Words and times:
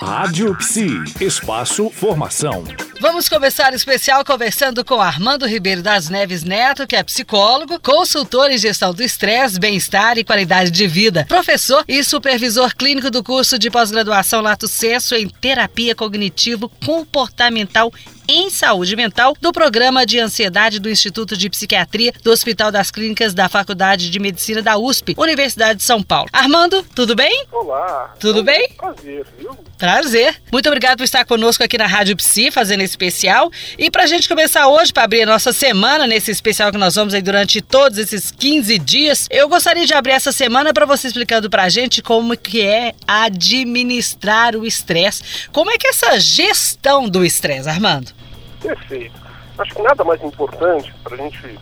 Rádio 0.00 0.56
Psi, 0.56 1.04
espaço 1.20 1.90
formação. 1.90 2.64
Vamos 3.00 3.28
começar 3.28 3.72
o 3.72 3.76
especial 3.76 4.24
conversando 4.24 4.82
com 4.82 5.00
Armando 5.00 5.46
Ribeiro 5.46 5.82
das 5.82 6.08
Neves 6.08 6.42
Neto, 6.42 6.86
que 6.86 6.96
é 6.96 7.02
psicólogo, 7.02 7.78
consultor 7.80 8.50
em 8.50 8.56
gestão 8.56 8.94
do 8.94 9.02
estresse, 9.02 9.60
bem-estar 9.60 10.16
e 10.16 10.24
qualidade 10.24 10.70
de 10.70 10.86
vida, 10.86 11.26
professor 11.28 11.84
e 11.86 12.02
supervisor 12.02 12.74
clínico 12.74 13.10
do 13.10 13.22
curso 13.22 13.58
de 13.58 13.70
pós-graduação 13.70 14.40
Lato 14.40 14.66
Senso 14.66 15.14
em 15.14 15.28
terapia 15.28 15.94
cognitivo 15.94 16.70
comportamental 16.84 17.92
em 18.40 18.48
Saúde 18.48 18.96
Mental 18.96 19.36
do 19.38 19.52
Programa 19.52 20.06
de 20.06 20.18
Ansiedade 20.18 20.78
do 20.78 20.88
Instituto 20.88 21.36
de 21.36 21.50
Psiquiatria 21.50 22.10
do 22.22 22.30
Hospital 22.30 22.72
das 22.72 22.90
Clínicas 22.90 23.34
da 23.34 23.50
Faculdade 23.50 24.08
de 24.08 24.18
Medicina 24.18 24.62
da 24.62 24.78
USP, 24.78 25.14
Universidade 25.18 25.80
de 25.80 25.84
São 25.84 26.02
Paulo. 26.02 26.28
Armando, 26.32 26.82
tudo 26.94 27.14
bem? 27.14 27.44
Olá. 27.52 28.14
Tudo 28.18 28.42
bem? 28.42 28.70
Prazer, 28.78 29.26
viu? 29.38 29.54
Prazer. 29.76 30.40
Muito 30.50 30.66
obrigado 30.66 30.98
por 30.98 31.04
estar 31.04 31.24
conosco 31.26 31.62
aqui 31.62 31.76
na 31.76 31.86
Rádio 31.86 32.16
Psi, 32.16 32.50
fazendo 32.50 32.80
esse 32.80 32.92
especial. 32.92 33.50
E 33.78 33.90
para 33.90 34.04
a 34.04 34.06
gente 34.06 34.26
começar 34.26 34.68
hoje, 34.68 34.90
para 34.90 35.04
abrir 35.04 35.22
a 35.22 35.26
nossa 35.26 35.52
semana, 35.52 36.06
nesse 36.06 36.30
especial 36.30 36.72
que 36.72 36.78
nós 36.78 36.94
vamos 36.94 37.12
aí 37.12 37.20
durante 37.20 37.60
todos 37.60 37.98
esses 37.98 38.30
15 38.30 38.78
dias, 38.78 39.26
eu 39.30 39.48
gostaria 39.50 39.84
de 39.84 39.92
abrir 39.92 40.12
essa 40.12 40.32
semana 40.32 40.72
para 40.72 40.86
você 40.86 41.08
explicando 41.08 41.50
para 41.50 41.64
a 41.64 41.68
gente 41.68 42.00
como 42.00 42.36
que 42.36 42.62
é 42.62 42.94
administrar 43.06 44.56
o 44.56 44.66
estresse. 44.66 45.22
Como 45.52 45.70
é 45.70 45.76
que 45.76 45.86
é 45.86 45.90
essa 45.90 46.18
gestão 46.18 47.06
do 47.06 47.22
estresse, 47.22 47.68
Armando? 47.68 48.20
Perfeito. 48.60 49.18
Acho 49.58 49.74
que 49.74 49.82
nada 49.82 50.04
mais 50.04 50.22
importante 50.22 50.92
para 51.02 51.14
a 51.14 51.18
gente 51.18 51.58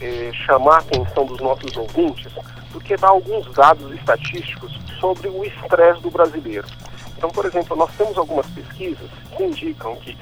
é, 0.00 0.30
chamar 0.46 0.76
a 0.76 0.78
atenção 0.78 1.26
dos 1.26 1.40
nossos 1.40 1.76
ouvintes 1.76 2.32
do 2.72 2.80
que 2.80 2.96
dar 2.96 3.08
alguns 3.08 3.52
dados 3.52 3.92
estatísticos 3.92 4.78
sobre 4.98 5.28
o 5.28 5.44
estresse 5.44 6.00
do 6.00 6.10
brasileiro. 6.10 6.66
Então, 7.16 7.30
por 7.30 7.44
exemplo, 7.44 7.76
nós 7.76 7.90
temos 7.96 8.16
algumas 8.16 8.46
pesquisas 8.46 9.08
que 9.36 9.44
indicam 9.44 9.94
que 9.96 10.16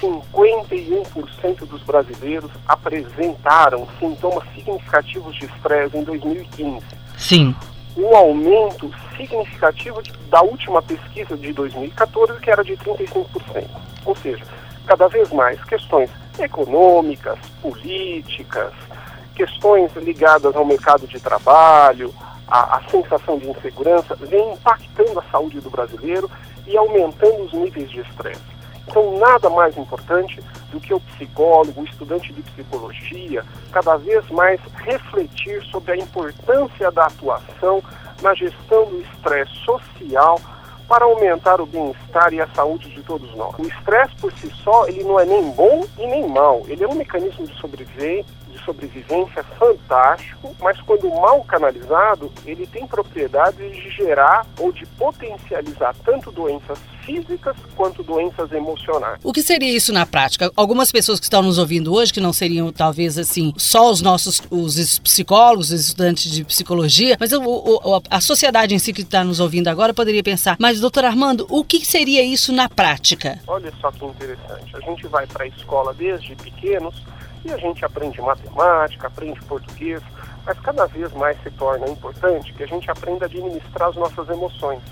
51% 0.00 1.66
dos 1.66 1.82
brasileiros 1.82 2.50
apresentaram 2.66 3.86
sintomas 3.98 4.44
significativos 4.54 5.34
de 5.36 5.46
estresse 5.46 5.96
em 5.96 6.04
2015. 6.04 6.84
Sim. 7.18 7.54
Um 7.96 8.14
aumento 8.14 8.90
significativo 9.16 10.02
da 10.28 10.42
última 10.42 10.82
pesquisa 10.82 11.36
de 11.36 11.52
2014, 11.52 12.40
que 12.40 12.50
era 12.50 12.62
de 12.62 12.76
35%. 12.76 13.26
Ou 14.04 14.16
seja, 14.16 14.44
cada 14.86 15.08
vez 15.08 15.30
mais 15.32 15.62
questões 15.64 16.10
econômicas, 16.38 17.38
políticas, 17.60 18.72
questões 19.34 19.94
ligadas 19.96 20.54
ao 20.54 20.64
mercado 20.64 21.06
de 21.06 21.20
trabalho, 21.20 22.14
a, 22.48 22.76
a, 22.76 22.82
sensação 22.88 23.38
de 23.38 23.48
insegurança, 23.48 24.14
vem 24.16 24.52
impactando 24.52 25.18
a 25.18 25.22
saúde 25.24 25.60
do 25.60 25.68
brasileiro 25.68 26.30
e 26.66 26.76
aumentando 26.76 27.42
os 27.42 27.52
níveis 27.52 27.90
de 27.90 28.00
estresse. 28.00 28.56
Então, 28.88 29.18
nada 29.18 29.50
mais 29.50 29.76
importante 29.76 30.40
do 30.70 30.80
que 30.80 30.94
o 30.94 31.00
psicólogo, 31.00 31.80
o 31.80 31.84
estudante 31.84 32.32
de 32.32 32.40
psicologia, 32.42 33.44
cada 33.72 33.96
vez 33.96 34.28
mais 34.30 34.60
refletir 34.76 35.62
sobre 35.64 35.92
a 35.92 35.96
importância 35.96 36.90
da 36.92 37.06
atuação 37.06 37.82
na 38.22 38.32
gestão 38.34 38.86
do 38.86 39.00
estresse 39.00 39.54
social 39.64 40.40
para 40.88 41.04
aumentar 41.04 41.60
o 41.60 41.66
bem-estar 41.66 42.32
e 42.32 42.40
a 42.40 42.46
saúde 42.48 42.88
de 42.90 43.02
todos 43.02 43.34
nós. 43.34 43.54
O 43.58 43.66
estresse 43.66 44.14
por 44.16 44.32
si 44.32 44.50
só, 44.62 44.86
ele 44.86 45.02
não 45.02 45.18
é 45.18 45.24
nem 45.24 45.50
bom 45.50 45.84
e 45.98 46.06
nem 46.06 46.28
mal. 46.28 46.62
Ele 46.68 46.84
é 46.84 46.88
um 46.88 46.94
mecanismo 46.94 47.46
de 47.46 47.54
sobrevivência, 47.58 48.32
de 48.56 48.64
sobrevivência 48.64 49.44
fantástico, 49.58 50.54
mas 50.60 50.80
quando 50.80 51.08
mal 51.10 51.44
canalizado, 51.44 52.32
ele 52.44 52.66
tem 52.66 52.86
propriedades 52.86 53.74
de 53.76 53.90
gerar 53.90 54.46
ou 54.58 54.72
de 54.72 54.86
potencializar 54.86 55.94
tanto 56.04 56.30
doenças 56.32 56.78
físicas 57.04 57.56
quanto 57.76 58.02
doenças 58.02 58.50
emocionais. 58.50 59.20
O 59.22 59.32
que 59.32 59.42
seria 59.42 59.70
isso 59.70 59.92
na 59.92 60.04
prática? 60.04 60.50
Algumas 60.56 60.90
pessoas 60.90 61.20
que 61.20 61.26
estão 61.26 61.42
nos 61.42 61.56
ouvindo 61.56 61.94
hoje, 61.94 62.12
que 62.12 62.20
não 62.20 62.32
seriam 62.32 62.72
talvez 62.72 63.16
assim 63.16 63.52
só 63.56 63.90
os 63.90 64.02
nossos 64.02 64.40
os 64.50 64.98
psicólogos, 64.98 65.70
os 65.70 65.80
estudantes 65.80 66.30
de 66.30 66.44
psicologia, 66.44 67.16
mas 67.20 67.32
o, 67.32 67.42
o, 67.42 68.02
a 68.10 68.20
sociedade 68.20 68.74
em 68.74 68.78
si 68.78 68.92
que 68.92 69.02
está 69.02 69.22
nos 69.22 69.38
ouvindo 69.38 69.68
agora 69.68 69.94
poderia 69.94 70.22
pensar, 70.22 70.56
mas 70.58 70.80
doutor 70.80 71.04
Armando, 71.04 71.46
o 71.48 71.64
que 71.64 71.84
seria 71.84 72.24
isso 72.24 72.52
na 72.52 72.68
prática? 72.68 73.38
Olha 73.46 73.72
só 73.80 73.92
que 73.92 74.04
interessante. 74.04 74.76
A 74.76 74.80
gente 74.80 75.06
vai 75.06 75.26
para 75.26 75.44
a 75.44 75.48
escola 75.48 75.94
desde 75.94 76.34
pequenos 76.34 76.94
e 77.46 77.52
a 77.52 77.56
gente 77.56 77.84
aprende 77.84 78.20
matemática, 78.20 79.06
aprende 79.06 79.40
português, 79.42 80.02
mas 80.44 80.58
cada 80.60 80.86
vez 80.86 81.12
mais 81.12 81.40
se 81.42 81.50
torna 81.52 81.88
importante 81.88 82.52
que 82.52 82.64
a 82.64 82.66
gente 82.66 82.90
aprenda 82.90 83.24
a 83.24 83.28
administrar 83.28 83.88
as 83.88 83.96
nossas 83.96 84.28
emoções. 84.28 84.82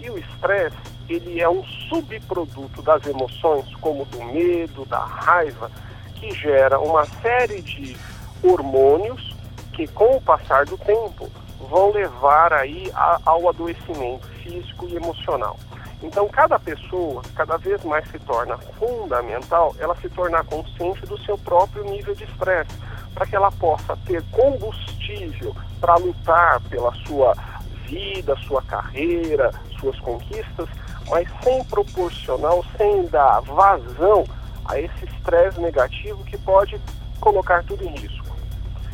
E 0.00 0.08
o 0.08 0.18
estresse 0.18 0.76
ele 1.08 1.40
é 1.40 1.48
um 1.48 1.64
subproduto 1.88 2.82
das 2.82 3.04
emoções, 3.06 3.74
como 3.76 4.04
do 4.06 4.22
medo, 4.24 4.84
da 4.86 5.04
raiva, 5.04 5.70
que 6.14 6.32
gera 6.34 6.78
uma 6.78 7.04
série 7.22 7.62
de 7.62 7.96
hormônios 8.42 9.34
que, 9.72 9.86
com 9.88 10.16
o 10.16 10.20
passar 10.20 10.64
do 10.66 10.76
tempo, 10.78 11.30
vão 11.68 11.92
levar 11.92 12.52
aí 12.52 12.90
ao 12.94 13.48
adoecimento 13.48 14.26
físico 14.42 14.86
e 14.88 14.96
emocional. 14.96 15.56
Então, 16.02 16.28
cada 16.28 16.58
pessoa 16.58 17.22
cada 17.34 17.56
vez 17.56 17.82
mais 17.84 18.08
se 18.08 18.18
torna 18.20 18.56
fundamental 18.78 19.74
ela 19.78 19.96
se 19.96 20.08
tornar 20.08 20.44
consciente 20.44 21.04
do 21.06 21.18
seu 21.22 21.36
próprio 21.36 21.84
nível 21.84 22.14
de 22.14 22.24
estresse, 22.24 22.70
para 23.14 23.26
que 23.26 23.34
ela 23.34 23.50
possa 23.50 23.96
ter 24.06 24.22
combustível 24.30 25.54
para 25.80 25.96
lutar 25.96 26.60
pela 26.68 26.92
sua 27.06 27.34
vida, 27.86 28.36
sua 28.46 28.62
carreira, 28.62 29.50
suas 29.80 29.98
conquistas, 30.00 30.68
mas 31.08 31.28
sem 31.42 31.64
proporcionar 31.64 32.52
ou 32.52 32.64
sem 32.76 33.06
dar 33.06 33.40
vazão 33.40 34.24
a 34.66 34.78
esse 34.78 35.04
estresse 35.04 35.60
negativo 35.60 36.22
que 36.24 36.38
pode 36.38 36.80
colocar 37.20 37.64
tudo 37.64 37.84
em 37.84 37.96
risco. 37.96 38.28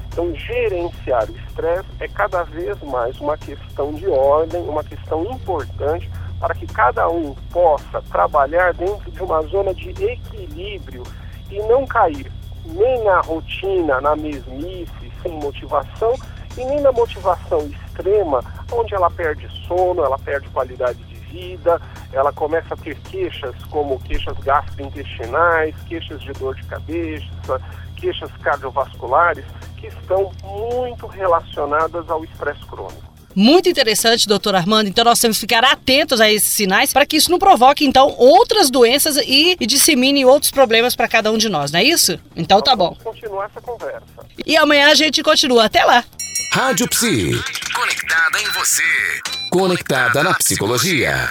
Então, 0.09 0.33
gerenciar 0.35 1.29
o 1.29 1.37
estresse 1.37 1.89
é 1.99 2.07
cada 2.07 2.45
vez 2.45 2.81
mais 2.83 3.21
uma 3.21 3.37
questão 3.37 3.93
de 3.93 4.07
ordem, 4.07 4.63
uma 4.63 4.85
questão 4.85 5.25
importante 5.25 6.09
para 6.39 6.55
que 6.55 6.67
cada 6.67 7.09
um 7.09 7.35
possa 7.51 8.03
trabalhar 8.11 8.75
dentro 8.75 9.11
de 9.11 9.23
uma 9.23 9.43
zona 9.43 9.75
de 9.75 9.91
equilíbrio 9.91 11.03
e 11.51 11.59
não 11.63 11.87
cair 11.87 12.31
nem 12.67 13.05
na 13.05 13.21
rotina, 13.21 14.01
na 14.01 14.17
mesmice, 14.17 15.13
sem 15.23 15.33
motivação, 15.33 16.15
e 16.57 16.65
nem 16.65 16.81
na 16.81 16.93
motivação 16.93 17.67
extrema, 17.67 18.43
onde 18.73 18.95
ela 18.95 19.11
perde 19.11 19.49
sono, 19.67 20.05
ela 20.05 20.19
perde 20.19 20.49
qualidade 20.51 20.99
de 21.05 21.15
vida, 21.15 21.81
ela 22.13 22.33
começa 22.33 22.75
a 22.75 22.77
ter 22.77 22.97
queixas 23.01 23.55
como 23.71 23.99
queixas 24.01 24.39
gastrointestinais, 24.39 25.75
queixas 25.89 26.21
de 26.23 26.33
dor 26.33 26.55
de 26.55 26.65
cabeça, 26.65 27.61
queixas 27.97 28.31
cardiovasculares, 28.39 29.45
que 29.77 29.89
estão 29.89 30.31
muito 30.43 31.07
relacionadas 31.07 32.09
ao 32.09 32.25
estresse 32.25 32.65
crônico. 32.67 33.14
Muito 33.35 33.69
interessante, 33.69 34.29
doutor 34.29 34.55
Armando. 34.55 34.89
Então 34.89 35.05
nós 35.05 35.19
temos 35.19 35.37
que 35.37 35.41
ficar 35.41 35.65
atentos 35.65 36.21
a 36.21 36.31
esses 36.31 36.53
sinais 36.53 36.93
para 36.93 37.05
que 37.05 37.17
isso 37.17 37.31
não 37.31 37.39
provoque, 37.39 37.85
então, 37.85 38.15
outras 38.19 38.71
doenças 38.71 39.17
e, 39.17 39.57
e 39.59 39.67
dissemine 39.67 40.25
outros 40.25 40.51
problemas 40.51 40.95
para 40.95 41.09
cada 41.09 41.31
um 41.33 41.39
de 41.39 41.49
nós, 41.49 41.73
não 41.73 41.81
é 41.81 41.85
isso? 41.85 42.19
Então 42.37 42.61
tá 42.61 42.77
bom. 42.77 42.97
Vamos 43.03 43.21
continuar 43.21 43.47
essa 43.47 43.61
conversa. 43.61 44.03
E 44.47 44.57
amanhã 44.57 44.91
a 44.91 44.95
gente 44.95 45.23
continua. 45.23 45.65
Até 45.65 45.85
lá. 45.85 46.05
Rádio 46.53 46.89
Psi. 46.89 47.43
Conectada 47.75 48.41
em 48.41 48.51
você. 48.51 48.83
Conectada 49.51 50.23
na 50.23 50.35
psicologia. 50.35 51.31